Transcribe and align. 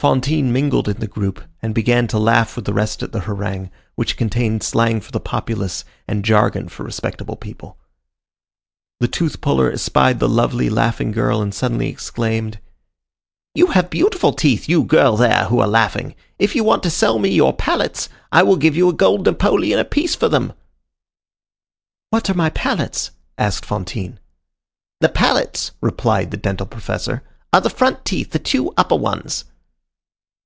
Fantine 0.00 0.52
mingled 0.52 0.88
in 0.88 0.98
the 0.98 1.06
group, 1.06 1.40
and 1.62 1.72
began 1.72 2.08
to 2.08 2.18
laugh 2.18 2.56
with 2.56 2.64
the 2.64 2.74
rest 2.74 3.00
at 3.04 3.12
the 3.12 3.20
harangue, 3.20 3.70
which 3.94 4.16
contained 4.16 4.62
slang 4.64 5.00
for 5.00 5.12
the 5.12 5.20
populace 5.20 5.84
and 6.08 6.24
jargon 6.24 6.68
for 6.68 6.82
respectable 6.82 7.36
people. 7.36 7.78
The 8.98 9.06
tooth 9.06 9.40
puller 9.40 9.70
espied 9.70 10.18
the 10.18 10.28
lovely, 10.28 10.68
laughing 10.68 11.12
girl, 11.12 11.40
and 11.40 11.54
suddenly 11.54 11.88
exclaimed: 11.88 12.58
"You 13.54 13.68
have 13.68 13.88
beautiful 13.88 14.32
teeth, 14.32 14.68
you 14.68 14.82
girl 14.82 15.16
there, 15.16 15.44
who 15.44 15.60
are 15.60 15.68
laughing; 15.68 16.16
if 16.40 16.56
you 16.56 16.64
want 16.64 16.82
to 16.82 16.90
sell 16.90 17.20
me 17.20 17.28
your 17.30 17.52
palettes, 17.52 18.08
I 18.32 18.42
will 18.42 18.56
give 18.56 18.76
you 18.76 18.88
a 18.88 18.92
gold 18.94 19.24
napoleon 19.24 19.78
apiece 19.78 20.16
for 20.16 20.28
them." 20.28 20.54
"What 22.10 22.28
are 22.28 22.34
my 22.34 22.50
palettes?" 22.50 23.12
asked 23.38 23.64
Fantine. 23.64 24.18
"The 25.00 25.08
palettes," 25.08 25.70
replied 25.80 26.32
the 26.32 26.36
dental 26.36 26.66
professor, 26.66 27.22
"are 27.52 27.60
the 27.60 27.70
front 27.70 28.04
teeth, 28.04 28.32
the 28.32 28.38
two 28.40 28.74
upper 28.76 28.96
ones." 28.96 29.44